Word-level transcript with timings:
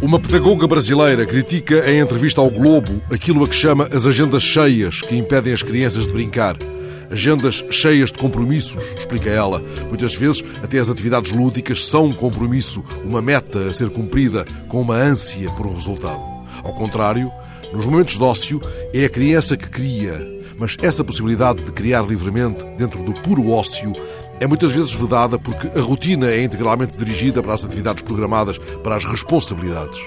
Uma 0.00 0.20
pedagoga 0.20 0.64
brasileira 0.68 1.26
critica 1.26 1.90
em 1.90 1.98
entrevista 1.98 2.40
ao 2.40 2.48
Globo 2.48 3.02
aquilo 3.10 3.44
a 3.44 3.48
que 3.48 3.54
chama 3.54 3.88
as 3.92 4.06
agendas 4.06 4.44
cheias 4.44 5.00
que 5.00 5.16
impedem 5.16 5.52
as 5.52 5.64
crianças 5.64 6.06
de 6.06 6.12
brincar. 6.12 6.56
Agendas 7.10 7.64
cheias 7.68 8.12
de 8.12 8.18
compromissos, 8.18 8.84
explica 8.96 9.28
ela. 9.28 9.60
Muitas 9.88 10.14
vezes, 10.14 10.44
até 10.62 10.78
as 10.78 10.88
atividades 10.88 11.32
lúdicas 11.32 11.84
são 11.84 12.06
um 12.06 12.12
compromisso, 12.12 12.84
uma 13.04 13.20
meta 13.20 13.58
a 13.58 13.72
ser 13.72 13.90
cumprida, 13.90 14.44
com 14.68 14.82
uma 14.82 14.94
ânsia 14.94 15.50
por 15.50 15.66
um 15.66 15.74
resultado. 15.74 16.20
Ao 16.62 16.72
contrário, 16.74 17.32
nos 17.72 17.84
momentos 17.84 18.16
de 18.16 18.22
ócio, 18.22 18.60
é 18.94 19.04
a 19.04 19.10
criança 19.10 19.56
que 19.56 19.68
cria, 19.68 20.14
mas 20.56 20.76
essa 20.80 21.02
possibilidade 21.02 21.64
de 21.64 21.72
criar 21.72 22.02
livremente, 22.02 22.64
dentro 22.76 23.02
do 23.02 23.12
puro 23.14 23.50
ócio, 23.50 23.92
é 24.40 24.46
muitas 24.46 24.72
vezes 24.72 24.92
vedada 24.92 25.38
porque 25.38 25.78
a 25.78 25.82
rotina 25.82 26.30
é 26.30 26.42
integralmente 26.42 26.96
dirigida 26.96 27.42
para 27.42 27.54
as 27.54 27.64
atividades 27.64 28.02
programadas, 28.02 28.58
para 28.82 28.96
as 28.96 29.04
responsabilidades. 29.04 30.00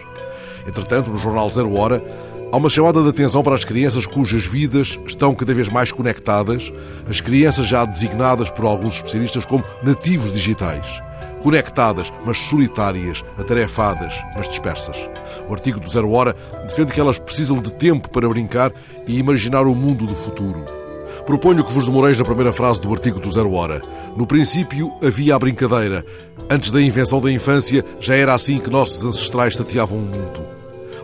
Entretanto, 0.66 1.12
no 1.12 1.18
jornal 1.18 1.52
Zero 1.52 1.76
Hora, 1.76 2.04
há 2.52 2.58
uma 2.58 2.70
chamada 2.70 3.02
de 3.02 3.10
atenção 3.10 3.44
para 3.44 3.56
as 3.56 3.66
crianças 3.66 4.06
cujas 4.06 4.46
vidas 4.46 5.00
estão 5.06 5.34
cada 5.36 5.54
vez 5.54 5.70
mais 5.70 5.92
conectadas, 5.92 6.72
as 7.10 7.20
crianças 7.20 7.68
já 7.68 7.84
designadas 7.84 8.50
por 8.50 8.66
alguns 8.66 8.96
especialistas 8.96 9.46
como 9.46 9.64
nativos 9.84 10.32
digitais. 10.32 11.02
Conectadas, 11.44 12.14
mas 12.24 12.38
solitárias, 12.38 13.26
atarefadas, 13.38 14.14
mas 14.36 14.48
dispersas. 14.48 15.10
O 15.50 15.54
artigo 15.54 15.80
do 15.80 15.90
Zero 15.90 16.12
Hora 16.12 16.36
defende 16.68 16.94
que 16.94 17.02
elas 17.02 17.18
precisam 17.18 17.60
de 17.60 17.74
tempo 17.74 18.12
para 18.12 18.30
brincar 18.30 18.72
e 19.08 19.18
imaginar 19.18 19.66
o 19.66 19.74
mundo 19.74 20.06
do 20.06 20.16
futuro. 20.16 20.81
Proponho 21.26 21.64
que 21.64 21.74
vos 21.74 21.86
demoreis 21.86 22.18
na 22.18 22.26
primeira 22.26 22.54
frase 22.54 22.82
do 22.82 22.92
artigo 22.92 23.20
do 23.20 23.32
Zero 23.32 23.54
Hora. 23.54 23.82
No 24.16 24.26
princípio 24.28 24.92
havia 25.04 25.36
a 25.36 25.40
brincadeira. 25.40 26.06
Antes 26.50 26.72
da 26.72 26.82
invenção 26.82 27.22
da 27.22 27.32
infância, 27.32 27.86
já 28.00 28.16
era 28.16 28.34
assim 28.34 28.60
que 28.60 28.70
nossos 28.70 29.06
ancestrais 29.06 29.56
tateavam 29.56 30.00
o 30.00 30.02
mundo. 30.02 30.46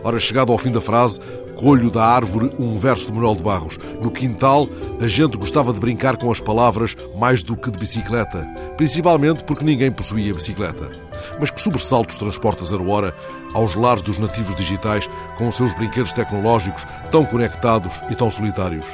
Ora, 0.04 0.18
chegado 0.20 0.52
ao 0.52 0.58
fim 0.58 0.70
da 0.70 0.80
frase, 0.80 1.18
colho 1.58 1.90
da 1.90 2.04
árvore 2.04 2.50
um 2.58 2.76
verso 2.76 3.06
de 3.06 3.12
Manuel 3.12 3.34
de 3.34 3.42
Barros. 3.42 3.78
No 4.00 4.10
quintal, 4.10 4.68
a 5.02 5.08
gente 5.08 5.36
gostava 5.36 5.72
de 5.72 5.80
brincar 5.80 6.16
com 6.16 6.30
as 6.30 6.40
palavras 6.40 6.96
mais 7.18 7.42
do 7.42 7.56
que 7.56 7.70
de 7.70 7.78
bicicleta, 7.78 8.46
principalmente 8.76 9.42
porque 9.42 9.64
ninguém 9.64 9.90
possuía 9.90 10.32
bicicleta. 10.32 10.90
Mas 11.40 11.50
que 11.50 11.60
sobressaltos 11.60 12.16
transporta 12.16 12.64
Zero 12.64 12.88
Hora 12.88 13.12
aos 13.54 13.74
lares 13.74 14.02
dos 14.02 14.18
nativos 14.18 14.54
digitais 14.54 15.08
com 15.36 15.48
os 15.48 15.56
seus 15.56 15.74
brinquedos 15.74 16.12
tecnológicos 16.12 16.84
tão 17.10 17.24
conectados 17.24 18.00
e 18.08 18.14
tão 18.14 18.30
solitários? 18.30 18.86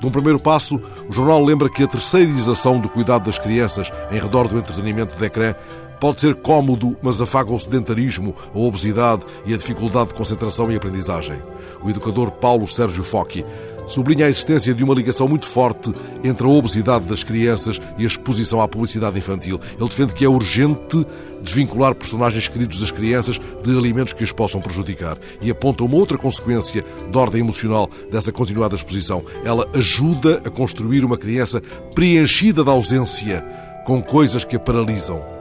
De 0.00 0.06
um 0.06 0.10
primeiro 0.10 0.38
passo, 0.38 0.80
o 1.08 1.12
jornal 1.12 1.44
lembra 1.44 1.68
que 1.68 1.82
a 1.82 1.86
terceirização 1.86 2.78
do 2.80 2.88
cuidado 2.88 3.24
das 3.26 3.38
crianças 3.38 3.90
em 4.10 4.18
redor 4.18 4.48
do 4.48 4.58
entretenimento 4.58 5.16
de 5.16 5.24
ecrã 5.24 5.54
pode 6.00 6.20
ser 6.20 6.34
cómodo, 6.34 6.96
mas 7.02 7.20
afaga 7.20 7.52
o 7.52 7.58
sedentarismo, 7.58 8.34
a 8.54 8.58
obesidade 8.58 9.24
e 9.44 9.54
a 9.54 9.56
dificuldade 9.56 10.08
de 10.08 10.14
concentração 10.14 10.70
e 10.70 10.76
aprendizagem. 10.76 11.42
O 11.82 11.90
educador 11.90 12.30
Paulo 12.32 12.66
Sérgio 12.66 13.02
Focchi 13.02 13.44
sublinha 13.86 14.26
a 14.26 14.28
existência 14.28 14.74
de 14.74 14.84
uma 14.84 14.94
ligação 14.94 15.28
muito 15.28 15.46
forte 15.46 15.92
entre 16.22 16.46
a 16.46 16.50
obesidade 16.50 17.04
das 17.06 17.22
crianças 17.24 17.80
e 17.96 18.04
a 18.04 18.06
exposição 18.06 18.60
à 18.60 18.68
publicidade 18.68 19.18
infantil. 19.18 19.60
Ele 19.78 19.88
defende 19.88 20.12
que 20.12 20.24
é 20.24 20.28
urgente 20.28 21.06
desvincular 21.42 21.94
personagens 21.94 22.48
queridos 22.48 22.80
das 22.80 22.90
crianças 22.90 23.38
de 23.62 23.70
alimentos 23.76 24.12
que 24.12 24.24
os 24.24 24.32
possam 24.32 24.60
prejudicar 24.60 25.16
e 25.40 25.50
aponta 25.50 25.84
uma 25.84 25.96
outra 25.96 26.18
consequência 26.18 26.84
de 27.10 27.18
ordem 27.18 27.40
emocional 27.40 27.88
dessa 28.10 28.32
continuada 28.32 28.74
exposição. 28.74 29.22
Ela 29.44 29.68
ajuda 29.74 30.42
a 30.44 30.50
construir 30.50 31.04
uma 31.04 31.16
criança 31.16 31.62
preenchida 31.94 32.64
da 32.64 32.72
ausência 32.72 33.42
com 33.84 34.02
coisas 34.02 34.44
que 34.44 34.56
a 34.56 34.60
paralisam. 34.60 35.35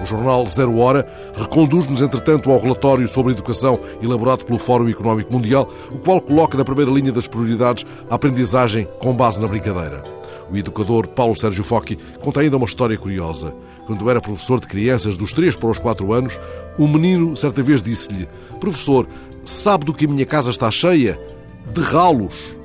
O 0.00 0.06
jornal 0.06 0.46
Zero 0.46 0.78
Hora 0.78 1.06
reconduz-nos, 1.34 2.00
entretanto, 2.00 2.50
ao 2.50 2.58
relatório 2.58 3.06
sobre 3.06 3.32
educação 3.32 3.78
elaborado 4.02 4.46
pelo 4.46 4.58
Fórum 4.58 4.88
Económico 4.88 5.32
Mundial, 5.32 5.68
o 5.92 5.98
qual 5.98 6.20
coloca 6.20 6.56
na 6.56 6.64
primeira 6.64 6.90
linha 6.90 7.12
das 7.12 7.28
prioridades 7.28 7.84
a 8.08 8.14
aprendizagem 8.14 8.88
com 8.98 9.12
base 9.12 9.40
na 9.40 9.46
brincadeira. 9.46 10.02
O 10.50 10.56
educador 10.56 11.06
Paulo 11.08 11.38
Sérgio 11.38 11.62
Focchi 11.62 11.96
conta 12.20 12.40
ainda 12.40 12.56
uma 12.56 12.66
história 12.66 12.96
curiosa. 12.96 13.54
Quando 13.86 14.08
era 14.10 14.20
professor 14.20 14.58
de 14.58 14.66
crianças 14.66 15.16
dos 15.16 15.32
3 15.32 15.54
para 15.56 15.70
os 15.70 15.78
4 15.78 16.12
anos, 16.12 16.40
um 16.78 16.88
menino 16.88 17.36
certa 17.36 17.62
vez 17.62 17.82
disse-lhe: 17.82 18.26
Professor, 18.58 19.06
sabe 19.44 19.84
do 19.84 19.94
que 19.94 20.06
a 20.06 20.08
minha 20.08 20.26
casa 20.26 20.50
está 20.50 20.70
cheia? 20.70 21.20
De 21.72 21.80
ralos. 21.80 22.56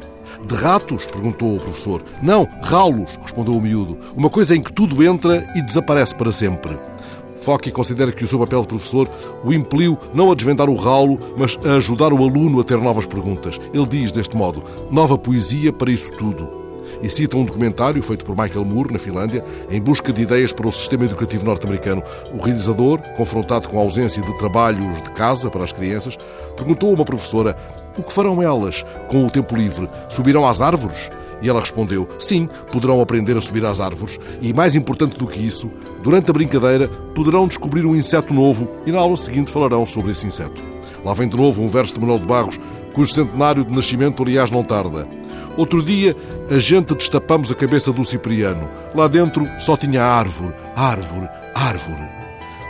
De 0.48 0.56
ratos? 0.56 1.06
perguntou 1.06 1.56
o 1.56 1.60
professor. 1.60 2.04
Não, 2.22 2.48
ralos, 2.62 3.18
respondeu 3.22 3.56
o 3.56 3.62
miúdo. 3.62 3.98
Uma 4.16 4.30
coisa 4.30 4.56
em 4.56 4.62
que 4.62 4.74
tudo 4.74 5.04
entra 5.04 5.48
e 5.56 5.62
desaparece 5.62 6.16
para 6.16 6.32
sempre. 6.32 6.78
Focke 7.46 7.70
considera 7.70 8.12
que 8.12 8.24
o 8.24 8.28
seu 8.28 8.40
papel 8.40 8.62
de 8.62 8.68
professor 8.68 9.08
o 9.44 9.54
impeliu 9.54 9.96
não 10.16 10.32
a 10.32 10.36
desvendar 10.36 10.68
o 10.68 10.74
ralo, 10.74 11.20
mas 11.38 11.60
a 11.64 11.76
ajudar 11.76 12.12
o 12.12 12.18
aluno 12.18 12.60
a 12.60 12.64
ter 12.64 12.78
novas 12.80 13.06
perguntas. 13.06 13.60
Ele 13.72 13.86
diz 13.86 14.12
deste 14.12 14.36
modo: 14.36 14.64
nova 14.90 15.16
poesia 15.16 15.72
para 15.72 15.92
isso 15.92 16.12
tudo. 16.14 16.66
E 17.04 17.10
cita 17.10 17.38
um 17.38 17.46
documentário 17.46 18.02
feito 18.02 18.26
por 18.26 18.36
Michael 18.36 18.66
Moore, 18.66 18.94
na 18.94 18.98
Finlândia, 18.98 19.46
em 19.70 19.80
busca 19.80 20.12
de 20.12 20.24
ideias 20.24 20.52
para 20.52 20.68
o 20.68 20.72
sistema 20.72 21.06
educativo 21.06 21.46
norte-americano. 21.46 22.02
O 22.34 22.42
realizador, 22.42 23.00
confrontado 23.16 23.70
com 23.70 23.78
a 23.78 23.82
ausência 23.82 24.24
de 24.24 24.38
trabalhos 24.40 25.04
de 25.04 25.12
casa 25.12 25.52
para 25.52 25.64
as 25.64 25.72
crianças, 25.72 26.18
perguntou 26.56 26.90
a 26.90 26.94
uma 26.94 27.06
professora 27.06 27.56
o 27.96 28.02
que 28.02 28.12
farão 28.12 28.42
elas 28.42 28.84
com 29.08 29.24
o 29.24 29.30
tempo 29.30 29.56
livre? 29.56 29.88
Subirão 30.10 30.48
às 30.48 30.62
árvores? 30.62 31.12
E 31.46 31.50
ela 31.50 31.60
respondeu: 31.60 32.10
Sim, 32.18 32.50
poderão 32.72 33.00
aprender 33.00 33.38
a 33.38 33.42
subir 33.42 33.64
às 33.66 33.80
árvores. 33.80 34.20
E 34.42 34.52
mais 34.52 34.76
importante 34.76 35.16
do 35.16 35.28
que 35.28 35.40
isso, 35.40 35.70
durante 36.02 36.32
a 36.32 36.34
brincadeira 36.34 36.88
poderão 37.14 37.48
descobrir 37.48 37.86
um 37.86 37.96
inseto 37.96 38.34
novo 38.34 38.68
e 38.84 38.92
na 38.92 39.00
aula 39.00 39.16
seguinte 39.16 39.52
falarão 39.52 39.86
sobre 39.86 40.12
esse 40.12 40.26
inseto. 40.26 40.60
Lá 41.04 41.14
vem 41.14 41.30
de 41.30 41.38
novo 41.38 41.62
um 41.62 41.68
verso 41.68 41.94
de 41.94 42.00
Manuel 42.00 42.18
de 42.18 42.26
Barros, 42.26 42.60
cujo 42.94 43.14
centenário 43.14 43.64
de 43.64 43.72
nascimento, 43.72 44.24
aliás, 44.24 44.50
não 44.50 44.64
tarda. 44.64 45.08
Outro 45.56 45.84
dia, 45.84 46.16
a 46.50 46.58
gente 46.58 46.96
destapamos 46.96 47.52
a 47.52 47.56
cabeça 47.56 47.94
do 47.94 48.04
Cipriano. 48.04 48.68
Lá 48.96 49.08
dentro 49.08 49.48
só 49.60 49.78
tinha 49.78 50.04
árvore, 50.04 50.52
árvore, 50.76 51.30
árvore. 51.54 52.10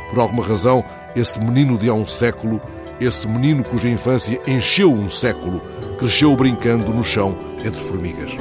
Por 0.10 0.20
alguma 0.20 0.44
razão, 0.44 0.84
esse 1.16 1.40
menino 1.40 1.78
de 1.78 1.88
há 1.88 1.94
um 1.94 2.06
século, 2.06 2.60
esse 3.00 3.26
menino 3.26 3.64
cuja 3.64 3.88
infância 3.88 4.38
encheu 4.46 4.92
um 4.92 5.08
século, 5.08 5.62
cresceu 5.98 6.36
brincando 6.36 6.94
no 6.94 7.04
chão 7.04 7.38
entre 7.64 7.80
formigas. 7.80 8.36